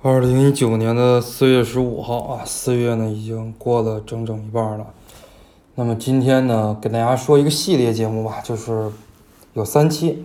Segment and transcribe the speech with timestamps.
[0.00, 4.86] 二零一九年的四月十五号啊，四月呢已经过了整整一半了。
[5.74, 8.92] 那么今天呢，给大家说一个系列节目吧，就是
[9.54, 10.24] 有三期。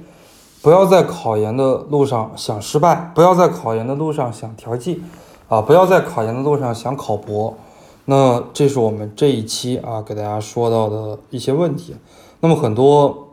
[0.62, 5.02] 不要在考研的路上想失败，不要在考研的路上想调剂，
[5.50, 7.58] 啊，不要在考研的路上想考博。
[8.06, 11.96] 那这是我们这一期啊给大家说到的一些问题。
[12.42, 13.30] 那么很多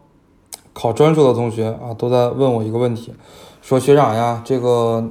[0.72, 3.12] 考专硕的同学啊都在问我一个问题，
[3.60, 5.06] 说学长呀，这个。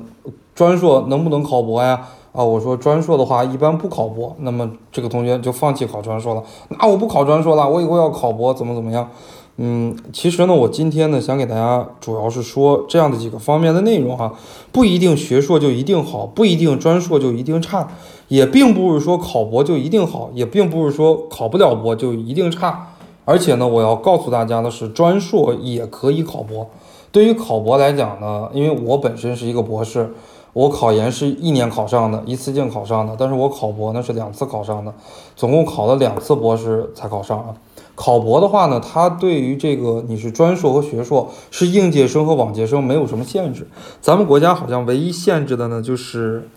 [0.60, 2.06] 专硕能不能考博呀？
[2.34, 6.43] 啊，我说专硕的话一般不考博，那么这个同学就放弃考专硕了。
[6.68, 9.10] 那我不考专硕了，我以后要考博怎么怎么样？
[9.56, 14.34] 嗯，其实呢，我今天呢想给大家主要是说这样的几个方面的内容哈，
[14.74, 17.87] 不一定学硕就一定好，不一定专硕就一定差，
[18.28, 22.89] 也并不是说考博就一定好，也并不是说考不了博就一定差。
[23.23, 26.68] 而且呢，我要告诉大家的是，专硕也可以考博。
[27.14, 30.14] 对于考博来讲呢，因为我本身是一个博士。
[30.54, 34.94] 我考研是一年考上的，一次性考上的，但是我考博呢是两次考上的，
[35.36, 37.56] 总共考了两次博士才考上啊。
[37.96, 43.68] 考博的话呢，它对于这个你是专硕和学硕，是应届生和往届生没有什么限制。
[44.02, 46.50] 咱们国家好像唯一限制的呢就是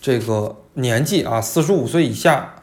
[0.00, 2.54] 这个年纪啊，四十五岁以下。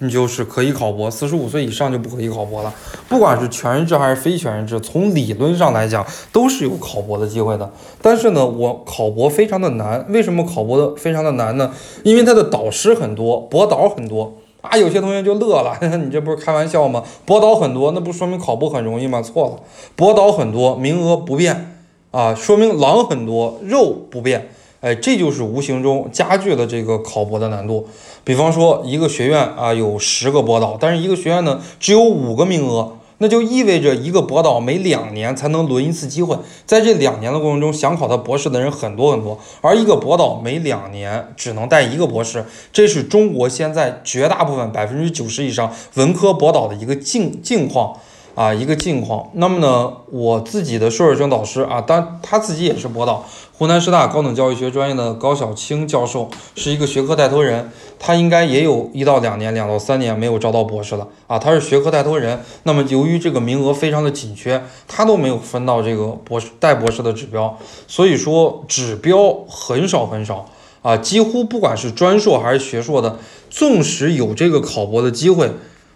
[0.00, 2.72] 你就是可以考博，四十五岁以上就不可以考博了。
[3.08, 7.72] 不管是全日制还是非全日制，从理论上来讲都是有考博的机会的。
[8.02, 10.04] 但是呢，我考博非常的难。
[10.10, 11.72] 为什么考博的非常的难呢？
[12.04, 14.76] 因为他的导师很多，博导很多啊。
[14.76, 17.02] 有些同学就乐了， 你这不是开玩笑吗？
[17.24, 19.22] 博导很多，那不说明考博很容易吗？
[19.22, 19.56] 错了，
[19.96, 21.78] 博导很多，名额不变
[22.10, 24.50] 啊，说明狼很多，肉不变。
[24.80, 27.88] 哎，这就是无形中加剧了这个考博的难度。
[28.22, 47.98] 比方说，一个学院啊有十个博导，但是一个学院呢只有五个名额，那就意味着一个博导每两年才能轮一次机会，在这两年的过程中，想考他博士的人很多很多，而一个博导每两年只能带一个博士，这是中国现在绝大部分百分之九十以上文科博导的一个境境况。
[48.38, 49.30] 啊，一个近况。
[49.32, 61.36] 那么呢，我自己的硕士生导师啊，当他自己也是博导，湖南师大高等教育学专业的高晓清教授是一个学科带头人，他应该也有一到两年、两到三年没有招到博士了啊。
[61.36, 70.46] 他是学科带头人，那么由于这个名额非常的紧缺，他都没有分到这个博士带博士的指标，所以说指标很少很少
[70.82, 73.18] 啊，几乎不管是专硕还是学硕的，
[73.50, 75.50] 纵使有这个考博的机会。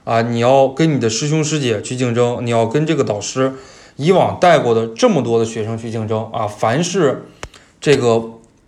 [0.05, 3.55] 啊，你要跟你的师兄师姐去竞争，你要跟这个导师
[3.97, 6.47] 以往带过的这么多的学生去竞争啊。
[6.47, 7.27] 凡是
[7.81, 8.23] 这个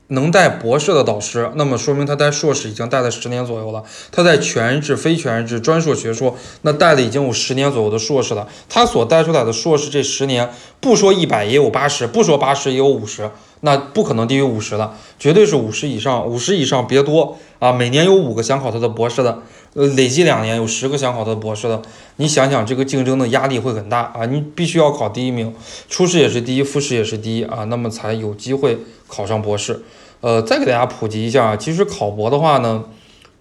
[0.09, 3.83] 能带博士的导师，那么说明他带硕士已经带了十年左右了。
[4.13, 8.47] 他在全日制、非全日制、专硕、学硕，那带了已经有十年左右的硕士了。
[8.69, 13.31] 他所带出来的硕士这十年，不说一百也有八十，不说八十也有五十，
[13.63, 16.29] 那不可能低于五十的，绝对是五十以上。
[16.29, 19.43] 五十以上别多啊，每年有五个想考他的博士的。
[19.75, 21.83] 呃，累计两年有十个想考的博士的，
[22.17, 24.25] 你想想这个竞争的压力会很大啊！
[24.25, 25.53] 你必须要考第一名，
[25.89, 29.83] 初试也是第一，复试也是第一啊，那么才有机会考上博士。
[30.21, 32.85] 呃，再给大家普及一下，其实考博的话呢，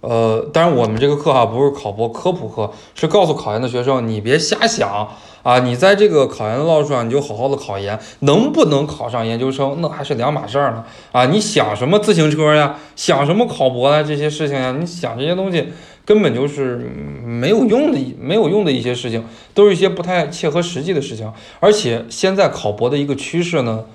[0.02, 5.08] 呃，当然我们这个课哈不是考博科普课，是告诉考研的学生，你别瞎想
[5.44, 5.60] 啊！
[5.60, 11.28] 你在这个考研的道路上，你就好好的考研，能不能考上研究生，那还是两码事儿呢啊！
[11.28, 12.78] 你想什么自行车呀？
[12.96, 14.02] 想什么考博啊？
[14.02, 14.76] 这些事情呀？
[14.80, 15.68] 你想这些东西。
[16.06, 16.78] 根本就是
[17.26, 21.32] 没有用的，没有用的一些事情，都是一些不太切合实际的事情。
[21.60, 23.86] 而且现在考博的一个趋势呢，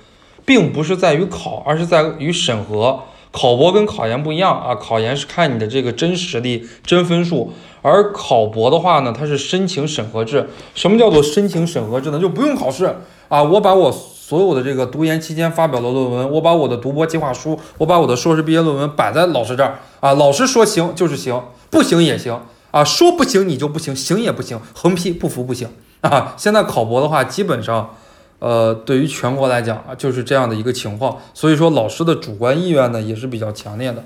[0.45, 3.01] 并不是在于考，而是在于审核。
[3.31, 7.53] 考博跟考研不一样啊，考研是看你的这个真实力、真分数，
[7.83, 10.49] 而考博的话呢，它是申请审核制。
[10.75, 12.19] 什么叫做申请审核制呢？
[12.19, 12.97] 就不用考试
[13.29, 13.95] 啊，我把我。
[14.29, 22.41] 所有的这个读研期间发表的论文，我把我的读博计划书，我把我的硕士毕业论文摆在老师这儿啊，老师说行就是行，不行也行
[22.71, 25.69] 啊，说不行你就不行，行也不行，横批不服不行
[26.03, 26.35] 啊。
[26.37, 27.97] 现在考博的话，基本上，
[28.39, 34.05] 呃，对于全国来讲啊，就是这样的一个情况，所以说老师的主观意愿呢也是比较强烈的，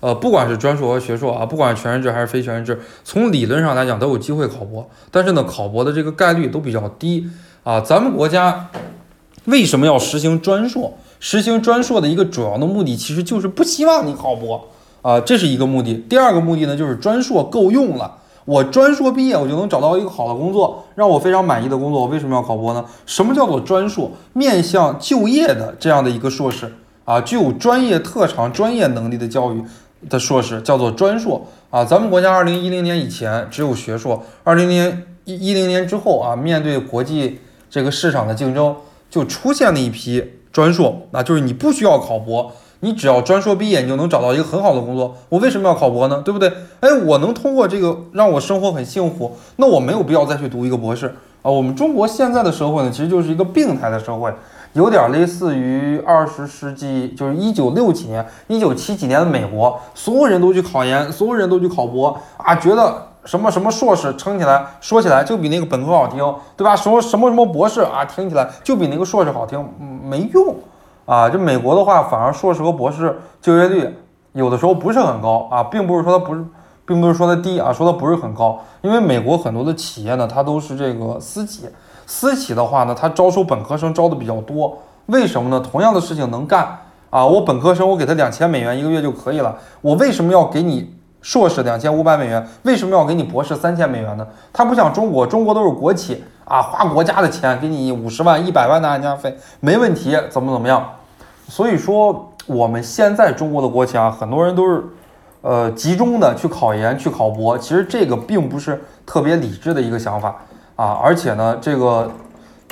[0.00, 7.28] 呃，不管是专硕和学硕啊，不管是全日制还是非全日制，从理论上来讲都有机会考博，但是呢，考博的这个概率都比较低
[7.62, 8.70] 啊，咱们国家。
[9.46, 10.96] 为什么要实行专硕？
[11.20, 14.70] 实行专硕的一个主要的目的，其实就是不希望你考博
[15.04, 15.92] 啊，这是一个目的。
[16.08, 18.16] 第二个目的呢，就是专硕够用了，
[18.46, 22.00] 我专硕毕业，我就能找到一个好的工作，让我非常满意的工作。
[22.00, 22.82] 我为什么要考博呢？
[23.04, 24.10] 什么叫做专硕？
[24.32, 26.72] 面向就业的这样的一个硕士
[27.04, 29.62] 啊，具有专业特长、专业能力的教育
[30.08, 31.84] 的硕士叫做专硕啊。
[31.84, 38.74] 咱们国家二零一零年以前只有学硕，二零年一一零年之后啊，面对国际这个市场的竞争。
[39.10, 42.50] 就出现了一批专硕，那就是你不需要考博，
[42.84, 45.16] 你只要专硕毕业，你就能找到一个很好的工作。
[45.30, 46.20] 我为什么要考博呢？
[46.22, 46.52] 对不对？
[46.80, 51.06] 哎，我能通过这个让我生活很幸福，那我没有必要再去读一个博士
[51.40, 51.50] 啊。
[51.50, 54.30] 我们中国现在的社会呢，其实就是一个病态的社会，
[54.74, 63.08] 有点类似于二十世纪，就是一九六几年、一九七几年的美国，所有人都去考研，所有人都去考博啊，觉得。
[63.24, 66.18] 什么什么硕士撑起来说起来就比那个本科好听，
[66.58, 66.76] 对吧？
[66.76, 69.66] 什么什么什么博士啊，听起来就比那个硕士好听，
[70.04, 70.54] 没用
[71.06, 71.28] 啊！
[71.28, 73.94] 就美国的话，反而硕士和博士就业率
[74.32, 76.44] 有的时候不是很高啊，并不是说它不是，
[76.86, 78.60] 并不是说它低啊，说它不是很高。
[78.82, 81.68] 因为美国很多的企业呢，它都是这个私企，
[82.06, 84.78] 私企的话呢，它招收本科生招的比较多。
[85.06, 85.60] 为什么呢？
[85.60, 86.78] 同样的事情能干
[87.10, 90.94] 啊，我本科生我给他两千美元一个月就可以了，我为什么要给你？
[91.20, 94.26] 硕士两千五百美元，为什么要给你博士三千美元呢？
[94.52, 100.84] 他不像中国，中国都是国企啊，花国家的钱给你五十万、一百万的安家费，没问题，怎么怎么样？
[101.48, 104.84] 所以说，我们现在中国的国企啊，很多人都是，
[105.42, 110.36] 呃，集中的去考研、去考博，其实这个并不是特别理智的一个想法
[110.76, 112.10] 啊，而且呢，这个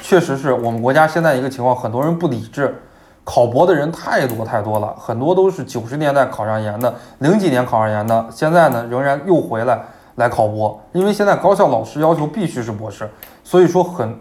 [0.00, 2.82] 确实是我们国家现在一个情况，很多人不理智。
[3.24, 9.80] 考博的人太多太多了，很多都是九十年代考上研的，零几年考上研的，现在呢仍然又回来
[10.16, 13.08] 来考博，因为现在高校老师要求必须是博士，
[13.42, 14.16] 所以说很，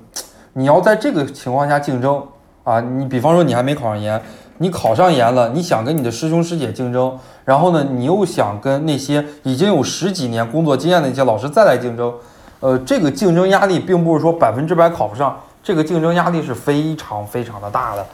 [0.54, 2.24] 你要在这个情况下竞争
[2.64, 4.22] 啊，你比方说你还没考上研，
[4.58, 12.14] 你考上研了，你想跟你的师兄师姐竞争，然后呢你又想跟那些已经有十几年工作经验的一些老师再来竞争，
[12.60, 18.06] 呃，这个竞争压力并不是说百分之百考不上，这个竞争压力是非常非常的大的。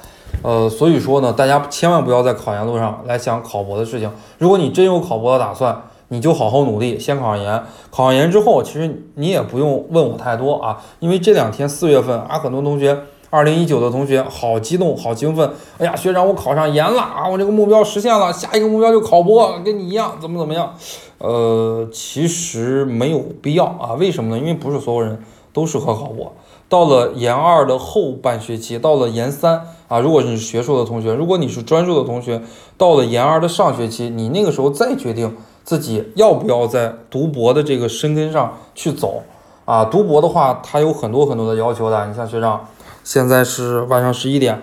[0.41, 4.11] 呃，所以说呢，大家千万不要在考研路上来想考博的事情。
[4.37, 5.75] 如果你真有考博的打算，
[6.09, 7.63] 你就好好努力，先考上研。
[7.91, 12.97] 考上研之后，其实你也不用问我太多啊，因为这两天四月份啊，很多同学，
[13.29, 15.51] 二零一九的同学好激动，好兴奋。
[15.77, 20.73] 哎呀，学长，我考上研了啊，我这个目标实现了，下一个目标就考博，跟你一样，怎么怎么样？
[21.17, 24.39] 呃，其实没有必要啊，为什么呢？
[24.39, 25.21] 因为不是所有人
[25.51, 26.31] 都适合考博。
[26.69, 32.41] 到了研二的后半学期，到了研三啊，如果你是学硕的同学，如果你是专硕的同学，
[32.77, 35.33] 到了研二的上学期，你那个时候再决定
[35.67, 39.21] 自己要不要在读博的这个深根上去走
[39.65, 39.83] 啊。
[39.83, 42.07] 读博的话，它有很多很多的要求的。
[42.07, 42.65] 你像学长，
[43.03, 44.61] 现在是晚上十一点，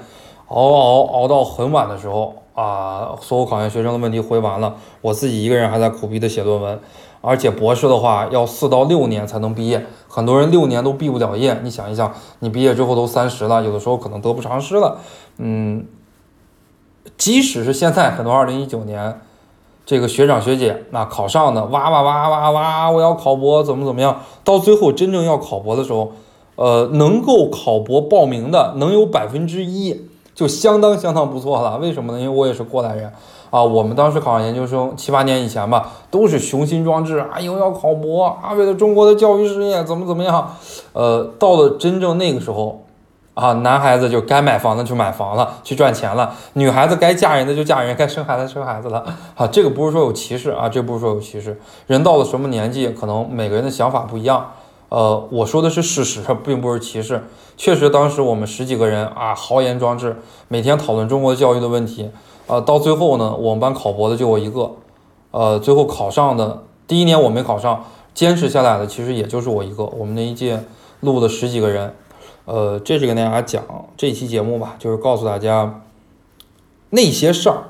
[0.49, 6.81] 熬熬熬到很晚的时候啊，所有考研学生的问题回完了，我自己一个人还在苦逼的写论文。
[7.21, 11.61] 而且博士的话要四到六年才能毕业，很多人六年都毕不了业。
[11.63, 14.97] 你想一想，你毕业之后都三十了，有的时候可能得不偿失了。
[15.37, 15.85] 嗯，
[17.19, 19.21] 即使是现在很多二零一九年
[19.87, 26.13] 这个学长学姐那考上的，哇哇哇哇哇，我要考博怎么怎么样，到最后真正要考博的时候，
[26.57, 31.77] 呃，能够考博报名的能有百分之一，就相当相当不错了。
[31.79, 32.19] 为什么呢？
[32.19, 33.13] 因为我也是过来人。
[33.51, 40.57] 啊，我们当时考上研究生七八年以前吧，都是雄心壮志，啊，以后要考博啊，为了中国的教育事业怎么怎么样。
[40.93, 42.84] 呃，到了真正那个时候，
[43.35, 49.05] 啊，男孩子就该买房的就买房了，去赚钱了；女孩子该嫁人的就嫁人，该生孩子生孩子了。
[49.35, 51.61] 啊，这个不是说有歧视啊，这不是说有歧视。
[51.89, 54.53] 人到了什么年纪，可能每个人的想法不一样。
[54.89, 57.25] 呃，我说的是事实，并不是歧视。
[57.57, 60.17] 确实，当时我们十几个人啊，豪言壮志，
[60.47, 62.11] 每天讨论中国教育的问题。
[62.47, 64.71] 呃，到最后呢，我们班考博的就我一个，
[65.33, 69.85] 呃，最后考上的第一年我没考上，坚持下来的其实也就是我一个。
[69.85, 70.63] 我们那一届
[71.01, 71.93] 录了十几个人，
[72.45, 73.65] 呃，这是跟大家讲
[73.97, 75.83] 这期节目吧，就是告诉大家
[76.91, 77.65] 那些事儿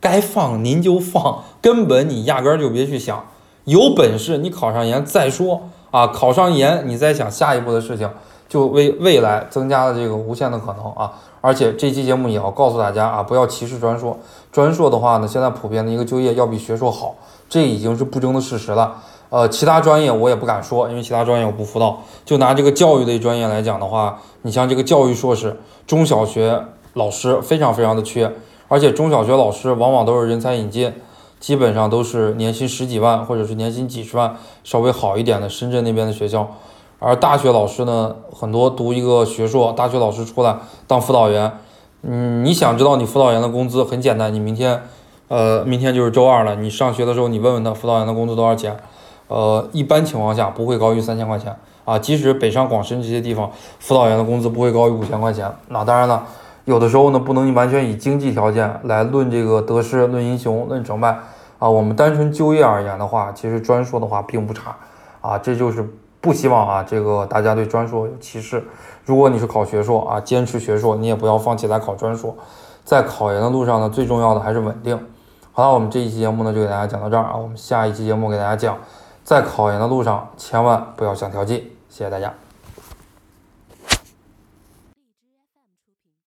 [0.00, 3.24] 该放您就放，根本你压根儿就别去想，
[3.64, 8.10] 有本事你考上研再说啊，考上研你再想下一步的事情。
[8.48, 11.10] 就为未来增加了这个无限的可能啊！
[11.40, 14.18] 而且这期节目也要告诉大家啊，不要歧视专硕。
[14.50, 17.14] 专硕的话呢，现在普遍的一个就业要比学硕好，
[17.48, 19.02] 这已经是不争的事实了。
[19.32, 22.02] 呃，其他专业我也不敢说，因为其他专业我不辅导。
[22.22, 26.62] 就拿这个教育类专业来讲的话，你像这个教育硕士，中小学
[26.92, 28.30] 老师非常非常的缺，
[28.68, 30.92] 而且中小学老师往往都是人才引进，
[31.40, 36.46] 基本上都是年薪十几万或者是年薪几十万，稍微好一点的深圳那边的学校。
[36.98, 41.50] 而大学老师呢，很多读一个学硕，大学老师出来当辅导员。
[42.02, 43.82] 嗯，你想知道你辅导员的工资？
[43.82, 44.82] 很简单，你明天，
[45.28, 46.54] 呃，明天就是周二了。
[46.56, 48.76] 你上学的时候，你问问他辅导员的工资多少钱？
[49.32, 55.50] 呃一般情况下不会高于三千块钱啊即使北上广深这些地方辅导员的工资不会高于五千块钱。
[55.68, 56.26] 那当然了
[56.66, 61.18] 有的时候呢不能完全以经济条件来论这个得失论英雄论成败
[61.58, 64.76] 啊我们单纯就业而言的话其实专硕的话并不差
[65.22, 65.88] 啊这就是
[66.20, 68.62] 不希望啊这个大家对专硕有歧视。
[69.04, 72.36] 如果你是考学硕啊坚持学硕你也不要放弃来考专硕。
[72.84, 74.98] 在考研的路上呢最重要的还是稳定。
[75.52, 78.76] 好了我们这一期节目呢就给大家讲到这儿啊我们下一期节目给大家讲
[79.32, 82.34] 在考研的路上千万不要想调剂谢谢大家。